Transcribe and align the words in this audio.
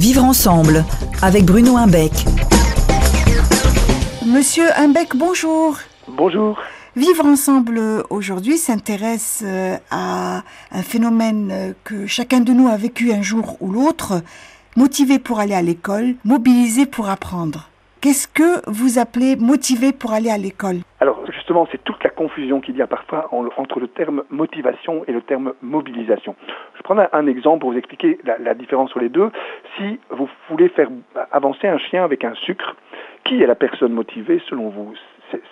Vivre 0.00 0.24
ensemble 0.24 0.82
avec 1.20 1.44
Bruno 1.44 1.76
Imbeck. 1.76 2.24
Monsieur 4.26 4.64
Imbeck, 4.78 5.14
bonjour. 5.14 5.76
Bonjour. 6.08 6.58
Vivre 6.96 7.26
ensemble 7.26 7.78
aujourd'hui 8.08 8.56
s'intéresse 8.56 9.42
euh, 9.44 9.76
à 9.90 10.42
un 10.72 10.82
phénomène 10.82 11.50
euh, 11.52 11.72
que 11.84 12.06
chacun 12.06 12.40
de 12.40 12.54
nous 12.54 12.68
a 12.68 12.78
vécu 12.78 13.12
un 13.12 13.20
jour 13.20 13.58
ou 13.60 13.70
l'autre, 13.70 14.22
motivé 14.74 15.18
pour 15.18 15.38
aller 15.38 15.54
à 15.54 15.60
l'école, 15.60 16.14
mobilisé 16.24 16.86
pour 16.86 17.10
apprendre. 17.10 17.68
Qu'est-ce 18.00 18.26
que 18.26 18.62
vous 18.70 18.98
appelez 18.98 19.36
motivé 19.36 19.92
pour 19.92 20.12
aller 20.12 20.30
à 20.30 20.38
l'école? 20.38 20.78
Alors 21.00 21.19
c'est 21.70 21.82
toute 21.84 22.02
la 22.04 22.10
confusion 22.10 22.60
qu'il 22.60 22.76
y 22.76 22.82
a 22.82 22.86
parfois 22.86 23.28
entre 23.32 23.80
le 23.80 23.88
terme 23.88 24.22
motivation 24.30 25.04
et 25.06 25.12
le 25.12 25.22
terme 25.22 25.54
mobilisation. 25.62 26.36
Je 26.76 26.82
prends 26.82 26.96
un 27.12 27.26
exemple 27.26 27.60
pour 27.60 27.72
vous 27.72 27.78
expliquer 27.78 28.18
la, 28.24 28.54
différence 28.54 28.90
sur 28.90 29.00
les 29.00 29.08
deux. 29.08 29.30
Si 29.76 29.98
vous 30.10 30.28
voulez 30.48 30.68
faire 30.68 30.88
avancer 31.32 31.66
un 31.66 31.78
chien 31.78 32.04
avec 32.04 32.24
un 32.24 32.34
sucre, 32.34 32.76
qui 33.24 33.42
est 33.42 33.46
la 33.46 33.54
personne 33.54 33.92
motivée 33.92 34.40
selon 34.48 34.68
vous 34.68 34.94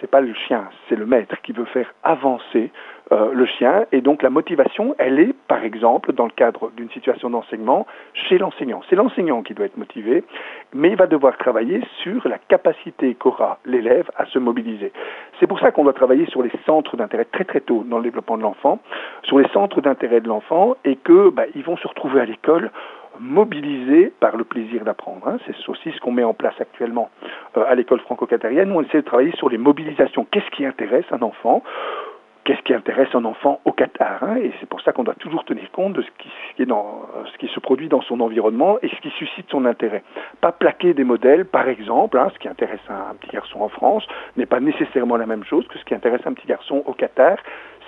c'est 0.00 0.10
pas 0.10 0.20
le 0.20 0.34
chien, 0.34 0.68
c'est 0.88 0.96
le 0.96 1.06
maître 1.06 1.40
qui 1.42 1.52
veut 1.52 1.64
faire 1.66 1.92
avancer 2.02 2.70
euh, 3.12 3.32
le 3.32 3.46
chien. 3.46 3.86
Et 3.92 4.00
donc 4.00 4.22
la 4.22 4.30
motivation, 4.30 4.94
elle 4.98 5.18
est, 5.18 5.34
par 5.46 5.62
exemple, 5.64 6.12
dans 6.12 6.24
le 6.24 6.30
cadre 6.30 6.70
d'une 6.76 6.90
situation 6.90 7.30
d'enseignement, 7.30 7.86
chez 8.12 8.38
l'enseignant. 8.38 8.82
C'est 8.88 8.96
l'enseignant 8.96 9.42
qui 9.42 9.54
doit 9.54 9.66
être 9.66 9.76
motivé, 9.76 10.24
mais 10.74 10.90
il 10.90 10.96
va 10.96 11.06
devoir 11.06 11.36
travailler 11.36 11.82
sur 12.02 12.26
la 12.28 12.38
capacité 12.38 13.14
qu'aura 13.14 13.58
l'élève 13.64 14.10
à 14.16 14.26
se 14.26 14.38
mobiliser. 14.38 14.92
C'est 15.40 15.46
pour 15.46 15.60
ça 15.60 15.70
qu'on 15.70 15.84
doit 15.84 15.92
travailler 15.92 16.26
sur 16.26 16.42
les 16.42 16.52
centres 16.66 16.96
d'intérêt 16.96 17.26
très 17.26 17.44
très 17.44 17.60
tôt 17.60 17.84
dans 17.86 17.98
le 17.98 18.04
développement 18.04 18.36
de 18.36 18.42
l'enfant, 18.42 18.80
sur 19.22 19.38
les 19.38 19.48
centres 19.48 19.80
d'intérêt 19.80 20.20
de 20.20 20.28
l'enfant, 20.28 20.76
et 20.84 20.96
que 20.96 21.30
bah, 21.30 21.44
ils 21.54 21.62
vont 21.62 21.76
se 21.76 21.86
retrouver 21.86 22.20
à 22.20 22.24
l'école 22.24 22.70
mobilisés 23.20 24.12
par 24.20 24.36
le 24.36 24.44
plaisir 24.44 24.84
d'apprendre. 24.84 25.26
Hein. 25.26 25.38
C'est 25.46 25.68
aussi 25.68 25.90
ce 25.90 26.00
qu'on 26.00 26.12
met 26.12 26.24
en 26.24 26.34
place 26.34 26.54
actuellement 26.60 27.10
à 27.66 27.74
l'école 27.74 28.00
franco-qatarienne. 28.00 28.72
On 28.72 28.82
essaie 28.82 28.98
de 28.98 29.06
travailler 29.06 29.32
sur 29.36 29.48
les 29.48 29.58
mobilisations. 29.58 30.26
Qu'est-ce 30.30 30.50
qui 30.50 30.64
intéresse 30.64 31.06
un 31.10 31.22
enfant? 31.22 31.62
Qu'est-ce 32.48 32.62
qui 32.62 32.72
intéresse 32.72 33.10
un 33.12 33.26
enfant 33.26 33.60
au 33.66 33.72
Qatar 33.72 34.22
hein? 34.22 34.36
Et 34.36 34.50
c'est 34.58 34.66
pour 34.66 34.80
ça 34.80 34.92
qu'on 34.92 35.04
doit 35.04 35.16
toujours 35.16 35.44
tenir 35.44 35.70
compte 35.70 35.92
de 35.92 36.00
ce 36.00 36.08
qui, 36.16 37.46
se 37.46 37.60
produit 37.60 37.90
dans 37.90 38.00
son 38.00 38.20
environnement 38.20 38.78
et 38.80 38.88
ce 38.88 38.96
qui 39.02 39.10
suscite 39.18 39.44
son 39.50 39.66
intérêt. 39.66 40.02
Pas 40.40 40.52
plaquer 40.52 40.94
des 40.94 41.04
modèles, 41.04 41.44
par 41.44 41.68
exemple, 41.68 42.16
hein, 42.16 42.30
ce 42.32 42.38
qui 42.38 42.48
intéresse 42.48 42.80
un, 42.88 43.10
un 43.10 43.14
petit 43.16 43.32
garçon 43.32 43.60
en 43.60 43.68
France 43.68 44.02
n'est 44.38 44.46
pas 44.46 44.60
nécessairement 44.60 45.18
la 45.18 45.26
même 45.26 45.44
chose 45.44 45.68
que 45.68 45.78
ce 45.78 45.84
qui 45.84 45.94
intéresse 45.94 46.22
un 46.24 46.32
petit 46.32 46.46
garçon 46.46 46.82
au 46.86 46.94
Qatar. 46.94 47.36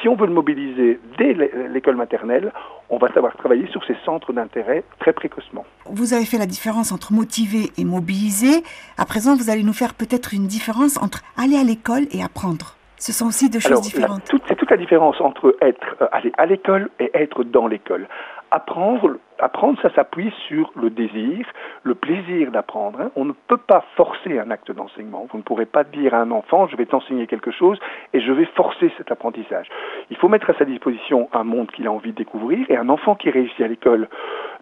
Si 0.00 0.08
on 0.08 0.14
veut 0.14 0.26
le 0.26 0.32
mobiliser 0.32 1.00
dès 1.18 1.34
l'école 1.34 1.96
maternelle, 1.96 2.50
on 2.88 2.96
va 2.96 3.12
savoir 3.12 3.36
travailler 3.36 3.66
sur 3.66 3.84
ces 3.84 3.96
centres 4.06 4.32
d'intérêt 4.32 4.84
très 5.00 5.12
précocement. 5.12 5.66
Vous 5.84 6.14
avez 6.14 6.24
fait 6.24 6.38
la 6.38 6.46
différence 6.46 6.92
entre 6.92 7.12
motiver 7.12 7.72
et 7.76 7.84
mobiliser. 7.84 8.62
À 8.96 9.04
présent, 9.04 9.36
vous 9.36 9.50
allez 9.50 9.64
nous 9.64 9.74
faire 9.74 9.92
peut-être 9.92 10.32
une 10.32 10.46
différence 10.46 10.96
entre 10.96 11.20
aller 11.36 11.58
à 11.58 11.62
l'école 11.62 12.06
et 12.10 12.22
apprendre. 12.22 12.75
Ce 12.98 13.12
sont 13.12 13.26
aussi 13.26 13.50
deux 13.50 13.60
choses 13.60 13.82
différentes. 13.82 14.32
C'est 14.48 14.56
toute 14.56 14.70
la 14.70 14.76
différence 14.76 15.20
entre 15.20 15.56
être 15.60 15.96
euh, 16.00 16.06
aller 16.12 16.32
à 16.38 16.46
l'école 16.46 16.88
et 16.98 17.10
être 17.14 17.44
dans 17.44 17.66
l'école. 17.66 18.08
Apprendre, 18.50 19.16
apprendre, 19.38 19.78
ça 19.80 19.90
s'appuie 19.94 20.32
sur 20.48 20.72
le 20.76 20.90
désir, 20.90 21.46
le 21.82 21.94
plaisir 21.94 22.50
d'apprendre. 22.50 23.00
Hein. 23.00 23.10
On 23.16 23.24
ne 23.24 23.32
peut 23.32 23.56
pas 23.56 23.84
forcer 23.96 24.38
un 24.38 24.50
acte 24.50 24.70
d'enseignement. 24.72 25.26
Vous 25.30 25.38
ne 25.38 25.42
pourrez 25.42 25.66
pas 25.66 25.84
dire 25.84 26.14
à 26.14 26.18
un 26.18 26.30
enfant, 26.30 26.66
je 26.68 26.76
vais 26.76 26.86
t'enseigner 26.86 27.26
quelque 27.26 27.50
chose 27.50 27.78
et 28.12 28.20
je 28.20 28.32
vais 28.32 28.46
forcer 28.56 28.92
cet 28.96 29.10
apprentissage. 29.10 29.68
Il 30.10 30.16
faut 30.16 30.28
mettre 30.28 30.50
à 30.50 30.54
sa 30.54 30.64
disposition 30.64 31.28
un 31.32 31.44
monde 31.44 31.70
qu'il 31.70 31.86
a 31.86 31.92
envie 31.92 32.12
de 32.12 32.16
découvrir 32.16 32.66
et 32.70 32.76
un 32.76 32.88
enfant 32.88 33.14
qui 33.14 33.30
réussit 33.30 33.60
à 33.60 33.68
l'école 33.68 34.08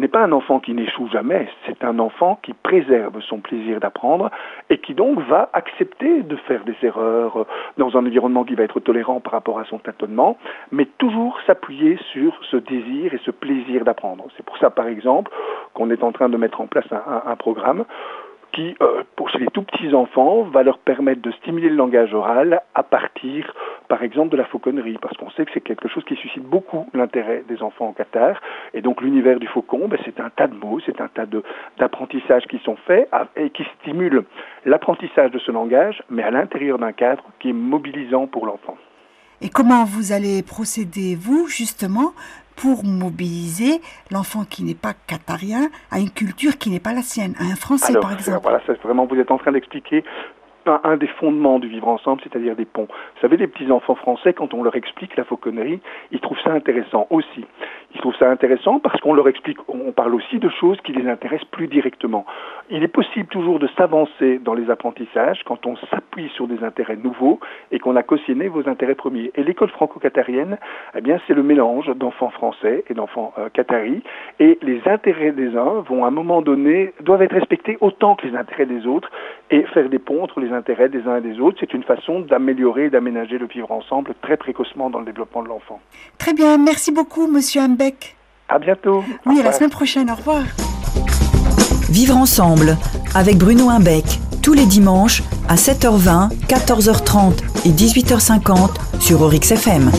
n'est 0.00 0.08
pas 0.08 0.22
un 0.22 0.32
enfant 0.32 0.60
qui 0.60 0.72
n'échoue 0.72 1.08
jamais, 1.12 1.48
c'est 1.66 1.84
un 1.84 1.98
enfant 1.98 2.38
qui 2.42 2.54
préserve 2.54 3.20
son 3.20 3.38
plaisir 3.38 3.80
d'apprendre 3.80 4.30
et 4.70 4.78
qui 4.78 4.94
donc 4.94 5.20
va 5.28 5.50
accepter 5.52 6.22
de 6.22 6.36
faire 6.36 6.64
des 6.64 6.76
erreurs 6.82 7.46
dans 7.76 7.96
un 7.96 8.06
environnement 8.06 8.44
qui 8.44 8.54
va 8.54 8.64
être 8.64 8.80
tolérant 8.80 9.20
par 9.20 9.32
rapport 9.32 9.58
à 9.58 9.64
son 9.64 9.78
tâtonnement, 9.78 10.38
mais 10.72 10.86
toujours 10.98 11.38
s'appuyer 11.46 11.98
sur 12.12 12.32
ce 12.50 12.56
désir 12.56 13.14
et 13.14 13.20
ce 13.24 13.30
plaisir 13.30 13.84
d'apprendre. 13.84 14.24
C'est 14.36 14.44
pour 14.44 14.56
ça, 14.60 14.70
par 14.70 14.86
exemple, 14.86 15.30
qu'on 15.74 15.90
est 15.90 16.02
en 16.02 16.12
train 16.12 16.28
de 16.28 16.36
mettre 16.36 16.60
en 16.60 16.66
place 16.66 16.86
un, 16.92 17.36
programme 17.36 17.84
qui, 18.52 18.74
euh, 18.82 19.04
pour 19.14 19.30
les 19.38 19.46
tout 19.46 19.62
petits 19.62 19.94
enfants, 19.94 20.42
va 20.42 20.62
leur 20.62 20.78
permettre 20.78 21.22
de 21.22 21.30
stimuler 21.32 21.68
le 21.68 21.76
langage 21.76 22.12
oral 22.12 22.60
à 22.74 22.82
partir, 22.82 23.54
par 23.88 24.02
exemple, 24.02 24.30
de 24.30 24.36
la 24.36 24.44
fauconnerie, 24.44 24.98
parce 25.00 25.16
qu'on 25.16 25.30
sait 25.30 25.44
que 25.44 25.52
c'est 25.54 25.60
quelque 25.60 25.88
chose 25.88 26.04
qui 26.04 26.16
suscite 26.16 26.42
beaucoup 26.42 26.88
l'intérêt 26.92 27.44
des 27.48 27.62
enfants 27.62 27.88
au 27.88 27.92
Qatar. 27.92 28.40
Et 28.74 28.82
donc 28.82 29.00
l'univers 29.02 29.38
du 29.38 29.46
faucon, 29.46 29.86
ben, 29.86 29.98
c'est 30.04 30.18
un 30.18 30.30
tas 30.30 30.48
de 30.48 30.54
mots, 30.54 30.80
c'est 30.84 31.00
un 31.00 31.08
tas 31.08 31.26
d'apprentissages 31.78 32.46
qui 32.48 32.58
sont 32.64 32.76
faits 32.86 33.08
et 33.36 33.50
qui 33.50 33.64
stimulent 33.80 34.24
l'apprentissage 34.64 35.30
de 35.30 35.38
ce 35.38 35.52
langage, 35.52 36.02
mais 36.10 36.24
à 36.24 36.30
l'intérieur 36.30 36.78
d'un 36.78 36.92
cadre 36.92 37.22
qui 37.38 37.50
est 37.50 37.54
mobilisant 37.54 38.26
pour 38.26 38.46
l'enfant. 38.46 38.76
Et 39.42 39.48
comment 39.48 39.84
vous 39.84 40.12
allez 40.12 40.42
procéder, 40.42 41.16
vous, 41.18 41.46
justement, 41.46 42.12
pour 42.60 42.84
mobiliser 42.84 43.80
l'enfant 44.10 44.44
qui 44.44 44.62
n'est 44.62 44.74
pas 44.74 44.92
qatarien 45.06 45.70
à 45.90 45.98
une 45.98 46.10
culture 46.10 46.58
qui 46.58 46.68
n'est 46.70 46.80
pas 46.80 46.92
la 46.92 47.02
sienne, 47.02 47.34
à 47.38 47.44
un 47.44 47.56
Français, 47.56 47.94
par 48.00 48.12
exemple. 48.12 48.40
Voilà, 48.42 48.60
c'est 48.66 48.80
vraiment, 48.82 49.06
vous 49.06 49.16
êtes 49.16 49.30
en 49.30 49.38
train 49.38 49.52
d'expliquer 49.52 50.04
un, 50.84 50.96
des 50.96 51.06
fondements 51.06 51.58
du 51.58 51.68
vivre 51.68 51.88
ensemble, 51.88 52.22
c'est-à-dire 52.22 52.56
des 52.56 52.64
ponts. 52.64 52.88
Vous 52.90 53.20
savez, 53.20 53.36
les 53.36 53.46
petits-enfants 53.46 53.94
français, 53.94 54.32
quand 54.32 54.54
on 54.54 54.62
leur 54.62 54.76
explique 54.76 55.16
la 55.16 55.24
fauconnerie, 55.24 55.80
ils 56.12 56.20
trouvent 56.20 56.40
ça 56.42 56.52
intéressant 56.52 57.06
aussi. 57.10 57.44
Ils 57.94 58.00
trouvent 58.00 58.16
ça 58.16 58.30
intéressant 58.30 58.78
parce 58.78 59.00
qu'on 59.00 59.14
leur 59.14 59.28
explique, 59.28 59.58
on 59.68 59.92
parle 59.92 60.14
aussi 60.14 60.38
de 60.38 60.48
choses 60.48 60.80
qui 60.82 60.92
les 60.92 61.08
intéressent 61.08 61.48
plus 61.50 61.66
directement. 61.66 62.24
Il 62.70 62.84
est 62.84 62.88
possible 62.88 63.26
toujours 63.28 63.58
de 63.58 63.68
s'avancer 63.76 64.38
dans 64.38 64.54
les 64.54 64.70
apprentissages 64.70 65.42
quand 65.44 65.66
on 65.66 65.76
s'appuie 65.76 66.28
sur 66.36 66.46
des 66.46 66.62
intérêts 66.62 66.96
nouveaux 66.96 67.40
et 67.72 67.78
qu'on 67.80 67.96
a 67.96 68.02
cautionné 68.02 68.48
vos 68.48 68.68
intérêts 68.68 68.94
premiers. 68.94 69.32
Et 69.34 69.42
l'école 69.42 69.70
franco-qatarienne, 69.70 70.58
eh 70.96 71.00
bien, 71.00 71.18
c'est 71.26 71.34
le 71.34 71.42
mélange 71.42 71.88
d'enfants 71.96 72.30
français 72.30 72.84
et 72.88 72.94
d'enfants 72.94 73.32
euh, 73.38 73.48
qataris. 73.48 74.02
Et 74.38 74.58
les 74.62 74.80
intérêts 74.86 75.32
des 75.32 75.56
uns 75.56 75.80
vont 75.88 76.04
à 76.04 76.08
un 76.08 76.12
moment 76.12 76.42
donné, 76.42 76.92
doivent 77.00 77.22
être 77.22 77.34
respectés 77.34 77.76
autant 77.80 78.14
que 78.14 78.26
les 78.26 78.36
intérêts 78.36 78.66
des 78.66 78.86
autres 78.86 79.10
et 79.50 79.64
faire 79.74 79.88
des 79.88 79.98
ponts 79.98 80.22
entre 80.22 80.40
les 80.40 80.52
intérêts 80.52 80.88
des 80.88 81.02
uns 81.06 81.16
et 81.16 81.20
des 81.20 81.40
autres. 81.40 81.58
C'est 81.60 81.74
une 81.74 81.82
façon 81.82 82.20
d'améliorer 82.20 82.86
et 82.86 82.90
d'aménager 82.90 83.38
le 83.38 83.46
vivre 83.46 83.70
ensemble 83.72 84.14
très 84.22 84.36
précocement 84.36 84.90
dans 84.90 85.00
le 85.00 85.06
développement 85.06 85.42
de 85.42 85.48
l'enfant. 85.48 85.80
Très 86.18 86.32
bien, 86.32 86.56
merci 86.58 86.92
beaucoup, 86.92 87.26
monsieur 87.26 87.62
Ambeck. 87.62 88.16
À 88.48 88.58
bientôt. 88.58 89.04
Oui, 89.26 89.40
à 89.40 89.42
la 89.42 89.52
semaine 89.52 89.70
prochaine. 89.70 90.10
Au 90.10 90.14
revoir. 90.14 90.42
Vivre 91.90 92.16
ensemble 92.16 92.76
avec 93.14 93.36
Bruno 93.36 93.68
Imbeck 93.68 94.04
tous 94.42 94.54
les 94.54 94.66
dimanches 94.66 95.22
à 95.48 95.56
7h20, 95.56 96.30
14h30 96.46 97.66
et 97.66 97.70
18h50 97.70 99.00
sur 99.00 99.22
Orix 99.22 99.50
FM. 99.50 99.90